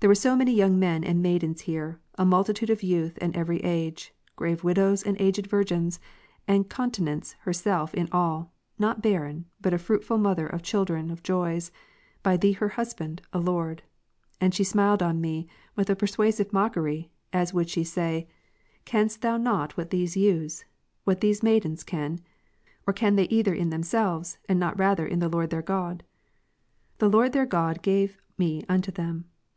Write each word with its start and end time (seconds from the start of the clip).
There 0.00 0.08
were 0.08 0.16
so 0.16 0.34
many 0.34 0.52
young 0.52 0.80
men 0.80 1.04
and 1.04 1.22
maidens 1.22 1.60
here, 1.60 2.00
a 2.16 2.24
multitude 2.24 2.68
of 2.70 2.82
youth 2.82 3.16
and 3.20 3.36
every 3.36 3.58
age, 3.60 4.12
grave 4.34 4.62
M'idows 4.64 5.06
and 5.06 5.16
aged 5.20 5.46
virgins; 5.46 6.00
and 6.48 6.68
Continence 6.68 7.36
herself 7.42 7.94
in 7.94 8.08
all, 8.10 8.52
not 8.80 9.00
barren, 9.00 9.44
but 9.60 9.72
a 9.72 9.78
fruitful 9.78 10.18
mother 10.18 10.48
of 10.48 10.64
children 10.64 11.12
of 11.12 11.22
joys, 11.22 11.70
by 12.24 12.36
Thee 12.36 12.50
her 12.50 12.70
Husband, 12.70 13.22
O 13.32 13.38
Lord. 13.38 13.84
And 14.40 14.52
she 14.52 14.64
smiled 14.64 15.00
on 15.04 15.20
me 15.20 15.46
Avith 15.78 15.88
a 15.90 15.94
persuasive 15.94 16.52
mockery, 16.52 17.12
as 17.32 17.54
would 17.54 17.70
she 17.70 17.84
say, 17.84 18.28
*' 18.56 18.84
Canst 18.84 19.22
not 19.22 19.42
thou 19.44 19.68
what 19.76 19.90
these 19.90 20.16
youths, 20.16 20.64
what 21.04 21.20
these 21.20 21.44
maidens 21.44 21.84
can? 21.84 22.18
or 22.84 22.92
can 22.92 23.14
they 23.14 23.28
either 23.28 23.54
in 23.54 23.70
themselves, 23.70 24.38
and 24.48 24.58
not 24.58 24.76
rather 24.76 25.06
in 25.06 25.20
the 25.20 25.28
Lord 25.28 25.50
their 25.50 25.62
God? 25.62 26.02
The 26.98 27.08
Lord 27.08 27.30
their 27.32 27.46
God 27.46 27.82
gave 27.82 28.18
me 28.36 28.64
unto 28.68 28.90
them. 28.90 29.26